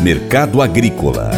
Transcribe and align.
Mercado 0.00 0.62
Agrícola 0.62 1.30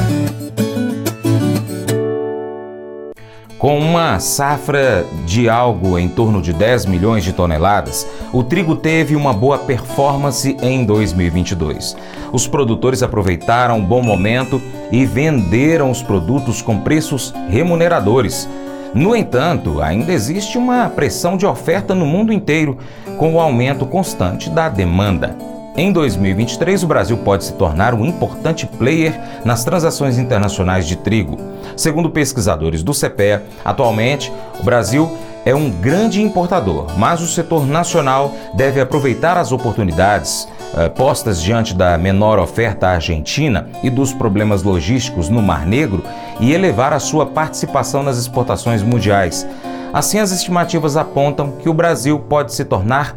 Com 3.60 3.78
uma 3.78 4.18
safra 4.18 5.04
de 5.26 5.50
algo 5.50 5.98
em 5.98 6.08
torno 6.08 6.40
de 6.40 6.50
10 6.50 6.86
milhões 6.86 7.22
de 7.22 7.34
toneladas, 7.34 8.08
o 8.32 8.42
trigo 8.42 8.74
teve 8.74 9.14
uma 9.14 9.34
boa 9.34 9.58
performance 9.58 10.56
em 10.62 10.82
2022. 10.82 11.94
Os 12.32 12.46
produtores 12.46 13.02
aproveitaram 13.02 13.76
um 13.76 13.84
bom 13.84 14.02
momento 14.02 14.62
e 14.90 15.04
venderam 15.04 15.90
os 15.90 16.02
produtos 16.02 16.62
com 16.62 16.78
preços 16.80 17.34
remuneradores. 17.50 18.48
No 18.94 19.14
entanto, 19.14 19.82
ainda 19.82 20.10
existe 20.10 20.56
uma 20.56 20.88
pressão 20.88 21.36
de 21.36 21.44
oferta 21.44 21.94
no 21.94 22.06
mundo 22.06 22.32
inteiro, 22.32 22.78
com 23.18 23.34
o 23.34 23.40
aumento 23.40 23.84
constante 23.84 24.48
da 24.48 24.70
demanda. 24.70 25.36
Em 25.76 25.92
2023, 25.92 26.82
o 26.82 26.86
Brasil 26.86 27.16
pode 27.18 27.44
se 27.44 27.52
tornar 27.52 27.94
um 27.94 28.04
importante 28.04 28.66
player 28.66 29.18
nas 29.44 29.64
transações 29.64 30.18
internacionais 30.18 30.86
de 30.86 30.96
trigo. 30.96 31.38
Segundo 31.76 32.10
pesquisadores 32.10 32.82
do 32.82 32.92
CPEA, 32.92 33.44
atualmente 33.64 34.32
o 34.58 34.64
Brasil 34.64 35.10
é 35.44 35.54
um 35.54 35.70
grande 35.70 36.20
importador, 36.20 36.86
mas 36.98 37.22
o 37.22 37.26
setor 37.26 37.66
nacional 37.66 38.32
deve 38.54 38.80
aproveitar 38.80 39.38
as 39.38 39.52
oportunidades 39.52 40.46
eh, 40.76 40.88
postas 40.88 41.40
diante 41.40 41.72
da 41.72 41.96
menor 41.96 42.38
oferta 42.38 42.88
argentina 42.88 43.68
e 43.82 43.88
dos 43.88 44.12
problemas 44.12 44.62
logísticos 44.62 45.28
no 45.28 45.40
Mar 45.40 45.66
Negro 45.66 46.02
e 46.40 46.52
elevar 46.52 46.92
a 46.92 46.98
sua 46.98 47.24
participação 47.24 48.02
nas 48.02 48.18
exportações 48.18 48.82
mundiais. 48.82 49.46
Assim, 49.92 50.18
as 50.18 50.30
estimativas 50.30 50.96
apontam 50.96 51.52
que 51.52 51.68
o 51.68 51.74
Brasil 51.74 52.18
pode 52.18 52.52
se 52.52 52.64
tornar 52.64 53.16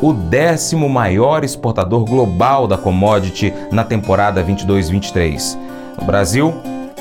o 0.00 0.12
décimo 0.12 0.88
maior 0.88 1.44
exportador 1.44 2.04
global 2.04 2.66
da 2.66 2.78
commodity 2.78 3.52
na 3.72 3.84
temporada 3.84 4.44
22-23. 4.44 5.58
No 5.98 6.06
Brasil, 6.06 6.54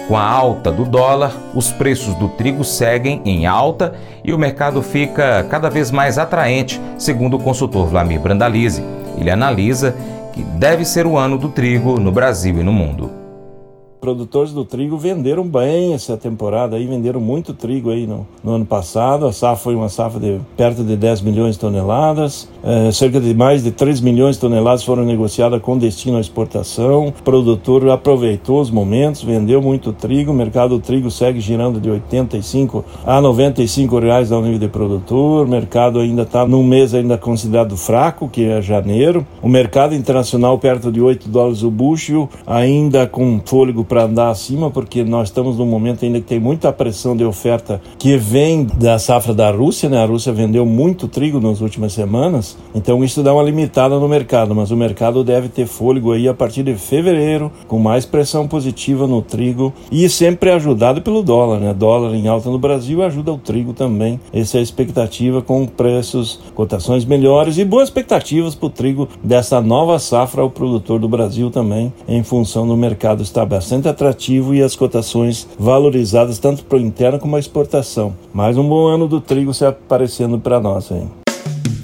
com 0.08 0.18
a 0.18 0.24
alta 0.24 0.72
do 0.72 0.86
dólar, 0.86 1.34
os 1.54 1.72
preços 1.72 2.16
do 2.16 2.30
trigo 2.30 2.64
seguem 2.64 3.22
em 3.26 3.46
alta 3.46 3.94
e 4.24 4.34
o 4.34 4.38
mercado 4.38 4.82
fica 4.82 5.46
cada 5.50 5.70
vez 5.70 5.92
mais 5.92 6.18
atraente, 6.18 6.82
segundo 6.98 7.36
o 7.38 7.40
consultor 7.40 7.88
Vlamir 7.88 8.20
Brandalize. 8.20 8.84
Ele 9.18 9.30
analisa 9.30 9.96
que 10.34 10.42
deve 10.42 10.86
ser 10.86 11.06
o 11.06 11.18
ano 11.18 11.38
do 11.38 11.50
trigo 11.50 12.00
no 12.00 12.12
Brasil 12.12 12.60
e 12.60 12.64
no 12.64 12.72
mundo 12.72 13.27
produtores 14.00 14.52
do 14.52 14.64
trigo 14.64 14.98
venderam 14.98 15.44
bem 15.44 15.94
essa 15.94 16.16
temporada 16.16 16.76
aí, 16.76 16.86
venderam 16.86 17.20
muito 17.20 17.54
trigo 17.54 17.90
aí 17.90 18.06
no, 18.06 18.28
no 18.44 18.54
ano 18.54 18.66
passado. 18.66 19.26
A 19.26 19.34
safra 19.34 19.58
foi 19.58 19.76
uma 19.76 19.90
safra 19.90 20.20
de 20.20 20.40
perto 20.56 20.84
de 20.84 20.96
10 20.96 21.22
milhões 21.22 21.56
de 21.56 21.60
toneladas, 21.60 22.50
é, 22.64 22.92
cerca 22.92 23.20
de 23.20 23.34
mais 23.34 23.64
de 23.64 23.72
3 23.72 24.02
milhões 24.02 24.36
de 24.36 24.42
toneladas 24.42 24.84
foram 24.84 25.04
negociadas 25.04 25.62
com 25.62 25.78
destino 25.78 26.18
à 26.18 26.22
exportação. 26.22 27.08
O 27.08 27.12
produtor 27.24 27.90
aproveitou 27.90 28.62
os 28.62 28.70
momentos, 28.70 29.24
vendeu 29.24 29.62
muito 29.62 29.92
trigo. 29.92 30.32
O 30.32 30.36
mercado 30.36 30.78
do 30.78 30.80
trigo 30.80 31.10
segue 31.10 31.40
girando 31.40 31.80
de 31.80 31.90
85 31.90 32.86
a 33.06 33.20
95 33.20 34.00
reais 34.00 34.32
ao 34.32 34.42
nível 34.42 34.60
de 34.60 34.68
produtor. 34.68 35.46
O 35.46 35.50
mercado 35.50 36.00
ainda 36.00 36.22
está 36.22 36.46
num 36.46 36.64
mês 36.64 36.94
ainda 36.94 37.18
considerado 37.18 37.76
fraco, 37.76 38.30
que 38.30 38.46
é 38.46 38.62
janeiro. 38.62 39.26
O 39.42 39.50
mercado 39.50 39.96
internacional 39.96 40.58
perto 40.60 40.92
de 40.92 41.02
8 41.02 41.28
dólares 41.30 41.64
o 41.64 41.72
bushel, 41.72 42.30
ainda 42.46 43.08
com 43.08 43.42
fôlego 43.46 43.87
para 43.88 44.04
andar 44.04 44.30
acima, 44.30 44.70
porque 44.70 45.04
nós 45.04 45.30
estamos 45.30 45.58
num 45.58 45.66
momento 45.66 46.04
ainda 46.04 46.20
que 46.20 46.28
tem 46.28 46.40
muita 46.40 46.72
pressão 46.72 47.16
de 47.16 47.24
oferta 47.24 47.82
que 47.98 48.18
vem 48.18 48.66
da 48.66 49.00
safra 49.00 49.34
da 49.34 49.50
Rússia, 49.52 49.90
né? 49.90 50.04
A 50.04 50.06
Rússia 50.06 50.34
vendeu 50.34 50.66
muito 50.66 51.08
trigo 51.08 51.40
nas 51.40 51.62
últimas 51.62 51.94
semanas, 51.94 52.58
então 52.76 53.04
isso 53.04 53.24
dá 53.24 53.34
uma 53.34 53.44
limitada 53.44 54.00
no 54.00 54.08
mercado, 54.08 54.54
mas 54.54 54.72
o 54.72 54.78
mercado 54.78 55.24
deve 55.24 55.50
ter 55.50 55.66
fôlego 55.66 56.12
aí 56.12 56.28
a 56.28 56.34
partir 56.34 56.64
de 56.64 56.76
fevereiro, 56.76 57.52
com 57.68 57.80
mais 57.80 58.06
pressão 58.06 58.48
positiva 58.48 59.08
no 59.08 59.22
trigo 59.22 59.74
e 59.92 60.10
sempre 60.10 60.50
ajudado 60.52 61.02
pelo 61.02 61.24
dólar, 61.24 61.60
né? 61.60 61.74
Dólar 61.74 62.14
em 62.14 62.28
alta 62.28 62.50
no 62.50 62.60
Brasil 62.60 63.04
ajuda 63.04 63.32
o 63.32 63.38
trigo 63.38 63.74
também. 63.74 64.20
Essa 64.34 64.58
é 64.58 64.60
a 64.60 64.64
expectativa 64.64 65.42
com 65.42 65.66
preços, 65.66 66.40
cotações 66.56 67.06
melhores 67.06 67.58
e 67.58 67.66
boas 67.66 67.90
expectativas 67.90 68.56
para 68.56 68.68
o 68.68 68.70
trigo 68.70 69.08
dessa 69.24 69.62
nova 69.62 70.00
safra 70.00 70.42
ao 70.42 70.50
produtor 70.50 71.00
do 71.00 71.08
Brasil 71.08 71.50
também, 71.50 71.94
em 72.08 72.24
função 72.24 72.68
do 72.68 72.76
mercado 72.76 73.22
estar 73.24 73.46
bastante 73.46 73.77
bastante 73.78 73.88
atrativo 73.88 74.56
e 74.56 74.62
as 74.62 74.76
cotações 74.76 75.48
valorizadas 75.60 76.40
tanto 76.40 76.64
para 76.64 76.78
o 76.78 76.82
interno 76.82 77.20
como 77.20 77.36
a 77.36 77.40
exportação. 77.40 78.14
Mais 78.34 78.58
um 78.58 78.68
bom 78.68 78.88
ano 78.88 79.08
do 79.08 79.22
trigo 79.22 79.54
se 79.54 79.66
aparecendo 79.66 80.40
para 80.40 80.60
nós 80.60 80.92
aí. 80.92 81.08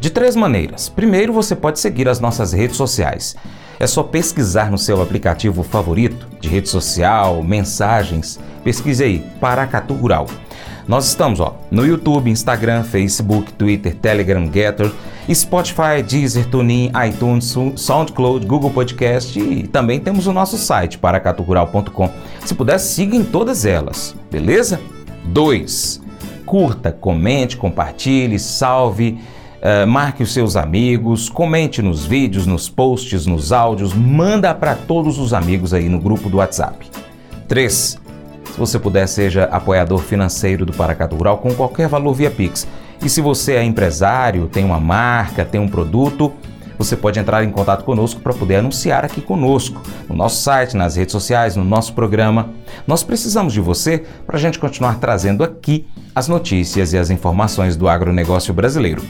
De 0.00 0.08
três 0.08 0.34
maneiras. 0.34 0.88
Primeiro, 0.88 1.30
você 1.30 1.54
pode 1.54 1.78
seguir 1.78 2.08
as 2.08 2.18
nossas 2.18 2.54
redes 2.54 2.76
sociais. 2.76 3.36
É 3.78 3.86
só 3.86 4.02
pesquisar 4.02 4.70
no 4.70 4.78
seu 4.78 5.02
aplicativo 5.02 5.62
favorito 5.62 6.26
de 6.40 6.48
rede 6.48 6.70
social, 6.70 7.42
mensagens. 7.42 8.40
Pesquise 8.64 9.04
aí, 9.04 9.18
Paracatu 9.38 9.92
Rural. 9.92 10.26
Nós 10.88 11.06
estamos 11.06 11.38
ó, 11.38 11.54
no 11.70 11.86
YouTube, 11.86 12.30
Instagram, 12.30 12.82
Facebook, 12.82 13.52
Twitter, 13.52 13.94
Telegram, 13.94 14.50
Getter, 14.50 14.90
Spotify, 15.32 16.02
Deezer, 16.02 16.46
TuneIn, 16.46 16.90
iTunes, 17.08 17.54
SoundCloud, 17.76 18.46
Google 18.46 18.70
Podcast 18.70 19.38
e 19.38 19.68
também 19.68 20.00
temos 20.00 20.26
o 20.26 20.32
nosso 20.32 20.56
site, 20.56 20.98
paracaturural.com. 20.98 22.10
Se 22.44 22.54
puder, 22.54 22.78
siga 22.80 23.14
em 23.14 23.22
todas 23.22 23.64
elas, 23.64 24.16
beleza? 24.30 24.80
2. 25.26 26.02
Curta, 26.44 26.90
comente, 26.90 27.56
compartilhe, 27.56 28.38
salve, 28.38 29.20
uh, 29.62 29.86
marque 29.86 30.22
os 30.22 30.32
seus 30.32 30.56
amigos, 30.56 31.28
comente 31.28 31.80
nos 31.80 32.04
vídeos, 32.04 32.46
nos 32.46 32.68
posts, 32.68 33.26
nos 33.26 33.52
áudios, 33.52 33.94
manda 33.94 34.54
para 34.54 34.74
todos 34.74 35.18
os 35.18 35.32
amigos 35.32 35.72
aí 35.72 35.88
no 35.88 36.00
grupo 36.00 36.28
do 36.28 36.38
WhatsApp. 36.38 36.90
3 37.48 38.00
se 38.50 38.58
você 38.58 38.78
puder, 38.78 39.06
seja 39.06 39.44
apoiador 39.44 40.00
financeiro 40.00 40.66
do 40.66 40.72
Paracatu 40.72 41.16
Rural 41.16 41.38
com 41.38 41.54
qualquer 41.54 41.88
valor 41.88 42.12
via 42.14 42.30
Pix. 42.30 42.66
E 43.02 43.08
se 43.08 43.20
você 43.20 43.54
é 43.54 43.62
empresário, 43.62 44.48
tem 44.48 44.64
uma 44.64 44.80
marca, 44.80 45.44
tem 45.44 45.60
um 45.60 45.68
produto, 45.68 46.32
você 46.76 46.96
pode 46.96 47.18
entrar 47.18 47.44
em 47.44 47.50
contato 47.50 47.84
conosco 47.84 48.20
para 48.20 48.34
poder 48.34 48.56
anunciar 48.56 49.04
aqui 49.04 49.20
conosco, 49.20 49.80
no 50.08 50.16
nosso 50.16 50.42
site, 50.42 50.76
nas 50.76 50.96
redes 50.96 51.12
sociais, 51.12 51.54
no 51.54 51.64
nosso 51.64 51.94
programa. 51.94 52.50
Nós 52.86 53.02
precisamos 53.02 53.52
de 53.52 53.60
você 53.60 54.04
para 54.26 54.36
a 54.36 54.40
gente 54.40 54.58
continuar 54.58 54.98
trazendo 54.98 55.44
aqui 55.44 55.86
as 56.14 56.26
notícias 56.26 56.92
e 56.92 56.98
as 56.98 57.08
informações 57.08 57.76
do 57.76 57.88
agronegócio 57.88 58.52
brasileiro. 58.52 59.02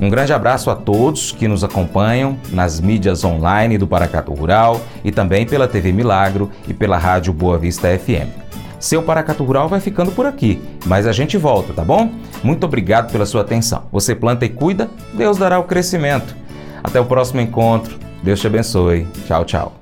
Um 0.00 0.08
grande 0.08 0.32
abraço 0.32 0.70
a 0.70 0.74
todos 0.74 1.32
que 1.32 1.48
nos 1.48 1.62
acompanham 1.64 2.36
nas 2.50 2.80
mídias 2.80 3.24
online 3.24 3.78
do 3.78 3.86
Paracatu 3.86 4.32
Rural 4.32 4.80
e 5.04 5.10
também 5.10 5.46
pela 5.46 5.68
TV 5.68 5.92
Milagro 5.92 6.50
e 6.66 6.74
pela 6.74 6.98
Rádio 6.98 7.32
Boa 7.32 7.58
Vista 7.58 7.88
FM. 7.98 8.28
Seu 8.78 9.02
Paracatu 9.02 9.44
Rural 9.44 9.68
vai 9.68 9.78
ficando 9.78 10.10
por 10.10 10.26
aqui, 10.26 10.60
mas 10.86 11.06
a 11.06 11.12
gente 11.12 11.38
volta, 11.38 11.72
tá 11.72 11.84
bom? 11.84 12.10
Muito 12.42 12.64
obrigado 12.64 13.12
pela 13.12 13.24
sua 13.24 13.42
atenção. 13.42 13.84
Você 13.92 14.12
planta 14.12 14.44
e 14.44 14.48
cuida, 14.48 14.90
Deus 15.14 15.38
dará 15.38 15.58
o 15.60 15.64
crescimento. 15.64 16.34
Até 16.82 17.00
o 17.00 17.04
próximo 17.04 17.40
encontro. 17.40 17.96
Deus 18.22 18.40
te 18.40 18.48
abençoe. 18.48 19.06
Tchau, 19.26 19.44
tchau. 19.44 19.81